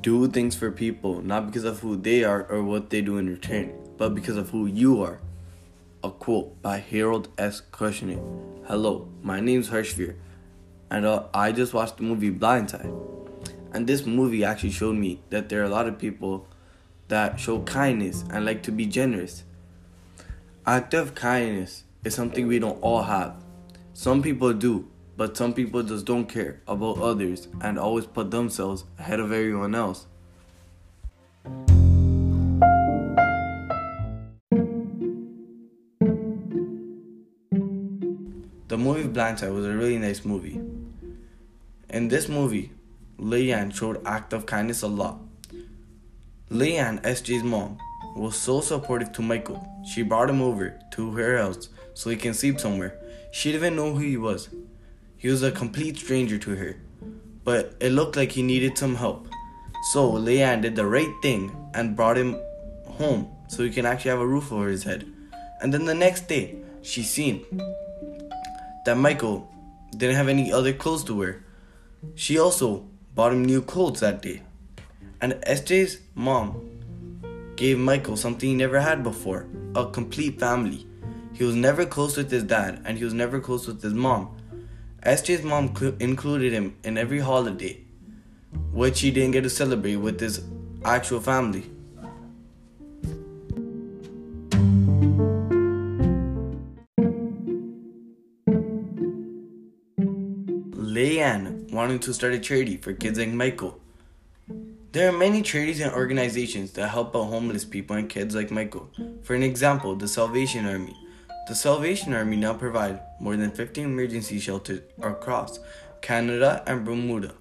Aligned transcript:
Do 0.00 0.28
things 0.28 0.54
for 0.54 0.70
people, 0.70 1.22
not 1.22 1.46
because 1.46 1.64
of 1.64 1.80
who 1.80 1.96
they 1.96 2.22
are 2.22 2.44
or 2.44 2.62
what 2.62 2.90
they 2.90 3.00
do 3.00 3.16
in 3.16 3.26
return, 3.26 3.72
but 3.96 4.14
because 4.14 4.36
of 4.36 4.50
who 4.50 4.66
you 4.66 5.02
are. 5.02 5.18
A 6.04 6.10
quote 6.10 6.60
by 6.62 6.78
Harold 6.78 7.28
S. 7.36 7.62
Kushner. 7.72 8.20
Hello, 8.68 9.08
my 9.22 9.40
name's 9.40 9.70
Harshveer, 9.70 10.14
and 10.90 11.04
uh, 11.04 11.24
I 11.34 11.52
just 11.52 11.74
watched 11.74 11.96
the 11.96 12.04
movie 12.04 12.30
Blindside. 12.30 12.94
And 13.72 13.86
this 13.86 14.06
movie 14.06 14.44
actually 14.44 14.70
showed 14.70 14.94
me 14.94 15.20
that 15.30 15.48
there 15.48 15.62
are 15.62 15.64
a 15.64 15.70
lot 15.70 15.88
of 15.88 15.98
people 15.98 16.46
that 17.08 17.40
show 17.40 17.62
kindness 17.62 18.24
and 18.30 18.44
like 18.44 18.62
to 18.64 18.70
be 18.70 18.86
generous. 18.86 19.42
Act 20.66 20.94
of 20.94 21.14
kindness 21.14 21.84
is 22.04 22.14
something 22.14 22.46
we 22.46 22.58
don't 22.58 22.80
all 22.82 23.02
have. 23.02 23.42
Some 23.94 24.22
people 24.22 24.52
do, 24.52 24.86
but 25.18 25.36
some 25.36 25.52
people 25.52 25.82
just 25.82 26.06
don't 26.06 26.26
care 26.26 26.60
about 26.68 26.96
others 26.98 27.48
and 27.60 27.76
always 27.76 28.06
put 28.06 28.30
themselves 28.30 28.84
ahead 29.00 29.18
of 29.18 29.32
everyone 29.32 29.74
else. 29.74 30.06
The 38.68 38.78
movie 38.78 39.08
Blindside 39.08 39.52
was 39.52 39.66
a 39.66 39.72
really 39.72 39.98
nice 39.98 40.24
movie. 40.24 40.60
In 41.90 42.06
this 42.06 42.28
movie, 42.28 42.70
Leigh 43.18 43.50
Anne 43.50 43.72
showed 43.72 44.00
act 44.06 44.32
of 44.32 44.46
kindness 44.46 44.82
a 44.82 44.86
lot. 44.86 45.18
Leigh 46.48 46.76
Anne, 46.76 47.00
SJ's 47.00 47.42
mom, 47.42 47.76
was 48.14 48.36
so 48.36 48.60
supportive 48.60 49.10
to 49.14 49.22
Michael. 49.22 49.68
She 49.84 50.02
brought 50.02 50.30
him 50.30 50.40
over 50.40 50.78
to 50.92 51.10
her 51.14 51.38
house 51.38 51.70
so 51.94 52.08
he 52.08 52.16
can 52.16 52.34
sleep 52.34 52.60
somewhere. 52.60 52.96
She 53.32 53.50
didn't 53.50 53.66
even 53.66 53.76
know 53.76 53.94
who 53.94 53.98
he 53.98 54.16
was. 54.16 54.48
He 55.18 55.28
was 55.28 55.42
a 55.42 55.50
complete 55.50 55.96
stranger 55.98 56.38
to 56.38 56.54
her, 56.54 56.76
but 57.42 57.74
it 57.80 57.90
looked 57.90 58.14
like 58.14 58.30
he 58.30 58.42
needed 58.42 58.78
some 58.78 58.94
help. 58.94 59.26
So 59.90 60.08
Leigh 60.10 60.42
Anne 60.42 60.60
did 60.60 60.76
the 60.76 60.86
right 60.86 61.12
thing 61.22 61.50
and 61.74 61.96
brought 61.96 62.16
him 62.16 62.36
home 62.86 63.28
so 63.48 63.64
he 63.64 63.70
can 63.70 63.84
actually 63.84 64.12
have 64.12 64.20
a 64.20 64.26
roof 64.26 64.52
over 64.52 64.68
his 64.68 64.84
head. 64.84 65.12
And 65.60 65.74
then 65.74 65.86
the 65.86 65.94
next 65.94 66.28
day, 66.28 66.56
she 66.82 67.02
seen 67.02 67.44
that 68.86 68.96
Michael 68.96 69.52
didn't 69.96 70.14
have 70.14 70.28
any 70.28 70.52
other 70.52 70.72
clothes 70.72 71.02
to 71.04 71.14
wear. 71.14 71.44
She 72.14 72.38
also 72.38 72.86
bought 73.16 73.32
him 73.32 73.44
new 73.44 73.60
clothes 73.60 73.98
that 73.98 74.22
day. 74.22 74.42
And 75.20 75.32
SJ's 75.48 75.98
mom 76.14 76.78
gave 77.56 77.76
Michael 77.76 78.16
something 78.16 78.50
he 78.50 78.54
never 78.54 78.78
had 78.78 79.02
before 79.02 79.48
a 79.74 79.90
complete 79.90 80.38
family. 80.38 80.86
He 81.32 81.42
was 81.42 81.56
never 81.56 81.84
close 81.84 82.16
with 82.16 82.30
his 82.30 82.44
dad, 82.44 82.82
and 82.84 82.98
he 82.98 83.04
was 83.04 83.14
never 83.14 83.40
close 83.40 83.66
with 83.66 83.82
his 83.82 83.94
mom. 83.94 84.36
SJ's 85.04 85.44
mom 85.44 85.74
cl- 85.76 85.94
included 86.00 86.52
him 86.52 86.76
in 86.82 86.98
every 86.98 87.20
holiday, 87.20 87.80
which 88.72 89.00
he 89.00 89.10
didn't 89.10 89.30
get 89.30 89.42
to 89.42 89.50
celebrate 89.50 89.96
with 89.96 90.18
his 90.18 90.42
actual 90.84 91.20
family. 91.20 91.70
Leigh 100.74 101.20
Anne 101.20 101.68
wanted 101.70 102.02
to 102.02 102.12
start 102.12 102.32
a 102.32 102.40
charity 102.40 102.76
for 102.76 102.92
kids 102.92 103.20
like 103.20 103.28
Michael. 103.28 103.80
There 104.90 105.08
are 105.08 105.16
many 105.16 105.42
charities 105.42 105.80
and 105.80 105.92
organizations 105.92 106.72
that 106.72 106.88
help 106.88 107.14
out 107.14 107.24
homeless 107.24 107.64
people 107.64 107.94
and 107.94 108.08
kids 108.08 108.34
like 108.34 108.50
Michael. 108.50 108.90
For 109.22 109.36
an 109.36 109.44
example, 109.44 109.94
the 109.94 110.08
Salvation 110.08 110.66
Army. 110.66 110.96
The 111.48 111.54
Salvation 111.54 112.12
Army 112.12 112.36
now 112.36 112.52
provide 112.52 113.00
more 113.20 113.34
than 113.34 113.50
15 113.50 113.82
emergency 113.82 114.38
shelters 114.38 114.82
across 115.00 115.58
Canada 116.02 116.62
and 116.66 116.84
Bermuda, 116.84 117.32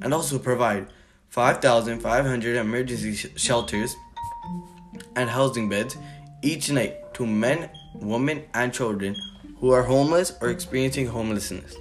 and 0.00 0.14
also 0.14 0.38
provide 0.38 0.86
5,500 1.28 2.56
emergency 2.56 3.14
sh- 3.14 3.26
shelters 3.36 3.94
and 5.14 5.28
housing 5.28 5.68
beds 5.68 5.94
each 6.40 6.70
night 6.70 7.12
to 7.14 7.26
men, 7.26 7.68
women, 7.94 8.44
and 8.54 8.72
children 8.72 9.14
who 9.58 9.72
are 9.72 9.82
homeless 9.82 10.32
or 10.40 10.48
experiencing 10.48 11.06
homelessness. 11.06 11.74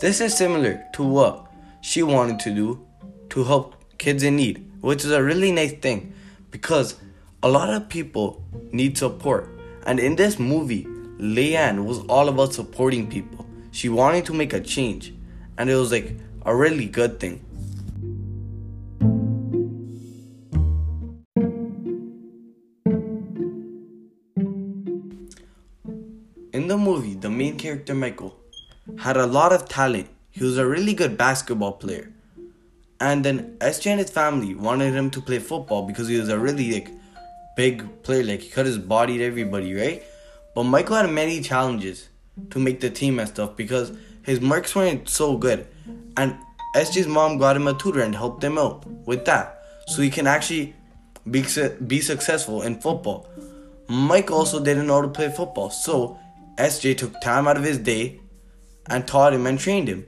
This 0.00 0.20
is 0.20 0.36
similar 0.36 0.84
to 0.94 1.02
what 1.02 1.50
she 1.80 2.04
wanted 2.04 2.38
to 2.40 2.54
do 2.54 2.86
to 3.30 3.42
help 3.42 3.74
kids 3.98 4.22
in 4.22 4.36
need, 4.36 4.70
which 4.80 5.04
is 5.04 5.10
a 5.10 5.22
really 5.22 5.50
nice 5.50 5.72
thing 5.72 6.14
because 6.52 6.94
a 7.42 7.48
lot 7.48 7.70
of 7.70 7.88
people 7.88 8.44
need 8.70 8.96
support. 8.96 9.51
And 9.84 9.98
in 9.98 10.16
this 10.16 10.38
movie, 10.38 10.86
Leigh 11.18 11.56
Anne 11.56 11.84
was 11.84 11.98
all 12.08 12.28
about 12.28 12.54
supporting 12.54 13.08
people. 13.08 13.46
She 13.72 13.88
wanted 13.88 14.24
to 14.26 14.32
make 14.32 14.52
a 14.52 14.60
change, 14.60 15.12
and 15.58 15.68
it 15.68 15.74
was 15.74 15.90
like 15.90 16.16
a 16.44 16.54
really 16.54 16.86
good 16.86 17.18
thing. 17.18 17.44
In 26.52 26.68
the 26.68 26.76
movie, 26.76 27.14
the 27.14 27.30
main 27.30 27.56
character 27.56 27.94
Michael 27.94 28.36
had 28.98 29.16
a 29.16 29.26
lot 29.26 29.52
of 29.52 29.68
talent. 29.68 30.08
He 30.30 30.44
was 30.44 30.58
a 30.58 30.66
really 30.66 30.94
good 30.94 31.16
basketball 31.16 31.72
player. 31.72 32.12
And 33.00 33.24
then 33.24 33.56
SJ 33.58 33.86
and 33.86 34.00
his 34.00 34.10
family 34.10 34.54
wanted 34.54 34.94
him 34.94 35.10
to 35.10 35.20
play 35.20 35.40
football 35.40 35.86
because 35.86 36.06
he 36.06 36.18
was 36.18 36.28
a 36.28 36.38
really 36.38 36.72
like 36.72 36.90
big 37.56 38.02
player, 38.02 38.24
like 38.24 38.40
he 38.40 38.50
cut 38.50 38.66
his 38.66 38.78
body 38.78 39.18
to 39.18 39.24
everybody, 39.24 39.74
right? 39.74 40.02
But 40.54 40.64
Michael 40.64 40.96
had 40.96 41.10
many 41.10 41.40
challenges 41.40 42.08
to 42.50 42.58
make 42.58 42.80
the 42.80 42.90
team 42.90 43.18
and 43.18 43.28
stuff 43.28 43.56
because 43.56 43.92
his 44.22 44.40
marks 44.40 44.74
weren't 44.74 45.08
so 45.08 45.36
good. 45.36 45.66
And 46.16 46.36
SJ's 46.76 47.06
mom 47.06 47.38
got 47.38 47.56
him 47.56 47.66
a 47.66 47.74
tutor 47.74 48.00
and 48.00 48.14
helped 48.14 48.42
him 48.42 48.58
out 48.58 48.86
with 49.06 49.24
that. 49.26 49.62
So 49.88 50.02
he 50.02 50.10
can 50.10 50.26
actually 50.26 50.74
be, 51.30 51.44
be 51.86 52.00
successful 52.00 52.62
in 52.62 52.80
football. 52.80 53.28
Mike 53.88 54.30
also 54.30 54.62
didn't 54.62 54.86
know 54.86 54.96
how 54.96 55.02
to 55.02 55.08
play 55.08 55.30
football. 55.30 55.70
So 55.70 56.18
SJ 56.56 56.96
took 56.98 57.20
time 57.20 57.48
out 57.48 57.56
of 57.56 57.64
his 57.64 57.78
day 57.78 58.20
and 58.88 59.06
taught 59.06 59.34
him 59.34 59.46
and 59.46 59.58
trained 59.58 59.88
him. 59.88 60.06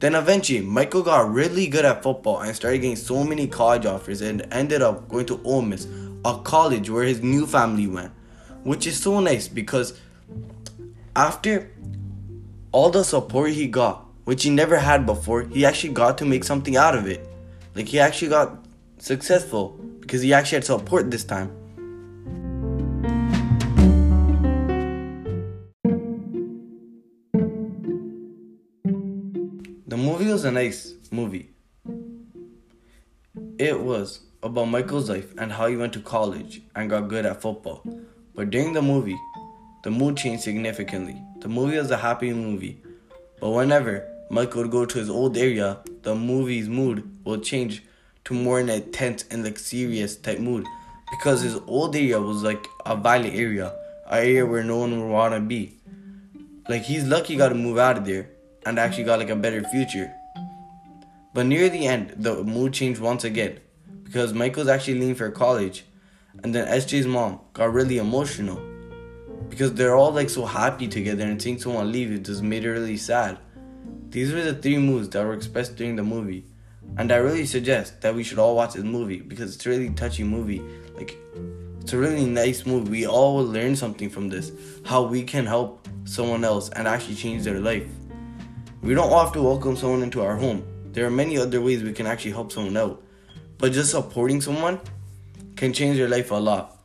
Then 0.00 0.14
eventually, 0.14 0.60
Michael 0.60 1.02
got 1.02 1.32
really 1.32 1.66
good 1.66 1.84
at 1.84 2.02
football 2.02 2.40
and 2.40 2.54
started 2.54 2.78
getting 2.78 2.96
so 2.96 3.24
many 3.24 3.46
college 3.46 3.86
offers 3.86 4.20
and 4.20 4.46
ended 4.50 4.82
up 4.82 5.08
going 5.08 5.26
to 5.26 5.40
Ole 5.44 5.62
Miss, 5.62 5.86
a 6.24 6.38
college 6.38 6.88
where 6.88 7.04
his 7.04 7.22
new 7.22 7.46
family 7.46 7.86
went. 7.86 8.12
Which 8.62 8.86
is 8.86 9.00
so 9.00 9.20
nice 9.20 9.46
because 9.46 9.98
after 11.14 11.70
all 12.72 12.90
the 12.90 13.04
support 13.04 13.50
he 13.50 13.66
got, 13.66 14.06
which 14.24 14.42
he 14.42 14.50
never 14.50 14.78
had 14.78 15.04
before, 15.04 15.42
he 15.42 15.64
actually 15.64 15.92
got 15.92 16.18
to 16.18 16.24
make 16.24 16.44
something 16.44 16.76
out 16.76 16.96
of 16.96 17.06
it. 17.06 17.28
Like 17.74 17.88
he 17.88 18.00
actually 18.00 18.28
got 18.28 18.64
successful 18.98 19.78
because 20.00 20.22
he 20.22 20.32
actually 20.32 20.56
had 20.56 20.64
support 20.64 21.10
this 21.10 21.24
time. 21.24 21.50
The 29.86 29.96
movie 29.96 30.32
was 30.32 30.44
a 30.44 30.50
nice 30.50 30.94
movie. 31.10 31.50
It 33.58 33.78
was 33.78 34.20
about 34.44 34.66
Michael's 34.66 35.08
life 35.08 35.32
and 35.38 35.50
how 35.50 35.66
he 35.66 35.76
went 35.76 35.94
to 35.94 36.00
college 36.00 36.60
and 36.76 36.90
got 36.90 37.08
good 37.08 37.24
at 37.24 37.40
football. 37.40 37.82
But 38.34 38.50
during 38.50 38.74
the 38.74 38.82
movie, 38.82 39.18
the 39.82 39.90
mood 39.90 40.18
changed 40.18 40.42
significantly. 40.42 41.16
The 41.38 41.48
movie 41.48 41.78
was 41.78 41.90
a 41.90 41.96
happy 41.96 42.32
movie. 42.34 42.82
But 43.40 43.50
whenever 43.50 44.06
Michael 44.30 44.62
would 44.62 44.70
go 44.70 44.84
to 44.84 44.98
his 44.98 45.08
old 45.08 45.38
area, 45.38 45.78
the 46.02 46.14
movie's 46.14 46.68
mood 46.68 47.10
will 47.24 47.38
change 47.38 47.82
to 48.26 48.34
more 48.34 48.60
an 48.60 48.68
intense 48.68 49.24
and 49.30 49.42
like 49.42 49.58
serious 49.58 50.14
type 50.14 50.40
mood. 50.40 50.66
Because 51.10 51.40
his 51.40 51.56
old 51.66 51.96
area 51.96 52.20
was 52.20 52.42
like 52.42 52.66
a 52.84 52.96
violent 52.96 53.34
area, 53.34 53.74
an 54.10 54.18
area 54.18 54.44
where 54.44 54.62
no 54.62 54.78
one 54.78 55.00
would 55.00 55.10
wanna 55.10 55.40
be. 55.40 55.78
Like 56.68 56.82
he's 56.82 57.04
lucky 57.04 57.34
he 57.34 57.38
got 57.38 57.48
to 57.48 57.54
move 57.54 57.78
out 57.78 57.96
of 57.96 58.04
there 58.04 58.28
and 58.66 58.78
actually 58.78 59.04
got 59.04 59.20
like 59.20 59.30
a 59.30 59.36
better 59.36 59.62
future. 59.64 60.12
But 61.32 61.46
near 61.46 61.70
the 61.70 61.86
end, 61.86 62.14
the 62.16 62.44
mood 62.44 62.74
changed 62.74 63.00
once 63.00 63.24
again 63.24 63.60
because 64.14 64.32
Michael's 64.32 64.68
actually 64.68 65.00
leaving 65.00 65.16
for 65.16 65.28
college, 65.28 65.84
and 66.44 66.54
then 66.54 66.68
SJ's 66.68 67.04
mom 67.04 67.40
got 67.52 67.72
really 67.72 67.98
emotional 67.98 68.62
because 69.48 69.74
they're 69.74 69.96
all 69.96 70.12
like 70.12 70.30
so 70.30 70.44
happy 70.44 70.86
together 70.86 71.24
and 71.24 71.42
seeing 71.42 71.58
someone 71.58 71.90
leave 71.90 72.12
it 72.12 72.22
just 72.22 72.40
made 72.40 72.62
her 72.62 72.74
really 72.74 72.96
sad. 72.96 73.36
These 74.10 74.32
were 74.32 74.44
the 74.44 74.54
three 74.54 74.78
moods 74.78 75.08
that 75.08 75.26
were 75.26 75.32
expressed 75.32 75.74
during 75.74 75.96
the 75.96 76.04
movie, 76.04 76.46
and 76.96 77.10
I 77.10 77.16
really 77.16 77.44
suggest 77.44 78.02
that 78.02 78.14
we 78.14 78.22
should 78.22 78.38
all 78.38 78.54
watch 78.54 78.74
this 78.74 78.84
movie 78.84 79.20
because 79.20 79.56
it's 79.56 79.66
a 79.66 79.70
really 79.70 79.90
touchy 79.90 80.22
movie. 80.22 80.62
Like, 80.94 81.18
it's 81.80 81.92
a 81.92 81.98
really 81.98 82.24
nice 82.24 82.64
movie. 82.64 82.90
We 82.90 83.06
all 83.08 83.34
will 83.34 83.46
learn 83.46 83.74
something 83.74 84.10
from 84.10 84.28
this, 84.28 84.52
how 84.84 85.02
we 85.02 85.24
can 85.24 85.44
help 85.44 85.88
someone 86.04 86.44
else 86.44 86.68
and 86.68 86.86
actually 86.86 87.16
change 87.16 87.42
their 87.42 87.58
life. 87.58 87.88
We 88.80 88.94
don't 88.94 89.10
have 89.10 89.32
to 89.32 89.42
welcome 89.42 89.76
someone 89.76 90.04
into 90.04 90.22
our 90.22 90.36
home. 90.36 90.64
There 90.92 91.04
are 91.04 91.10
many 91.10 91.36
other 91.36 91.60
ways 91.60 91.82
we 91.82 91.92
can 91.92 92.06
actually 92.06 92.30
help 92.30 92.52
someone 92.52 92.76
out. 92.76 93.03
But 93.64 93.72
just 93.72 93.92
supporting 93.92 94.42
someone 94.42 94.78
can 95.56 95.72
change 95.72 95.96
your 95.96 96.06
life 96.06 96.30
a 96.30 96.34
lot. 96.34 96.76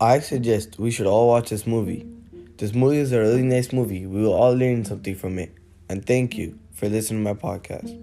I 0.00 0.18
suggest 0.18 0.80
we 0.80 0.90
should 0.90 1.06
all 1.06 1.28
watch 1.28 1.50
this 1.50 1.64
movie. 1.64 2.08
This 2.56 2.74
movie 2.74 2.96
is 2.96 3.12
a 3.12 3.20
really 3.20 3.42
nice 3.42 3.72
movie. 3.72 4.04
We 4.04 4.20
will 4.20 4.32
all 4.32 4.52
learn 4.52 4.84
something 4.84 5.14
from 5.14 5.38
it. 5.38 5.54
And 5.88 6.04
thank 6.04 6.36
you 6.36 6.58
for 6.72 6.88
listening 6.88 7.22
to 7.22 7.32
my 7.32 7.40
podcast. 7.40 8.02